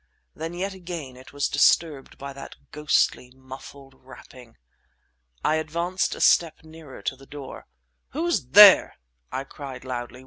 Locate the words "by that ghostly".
2.17-3.29